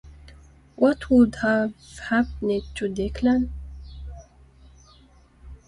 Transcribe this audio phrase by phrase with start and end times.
[0.77, 3.51] What would've happened to Declan?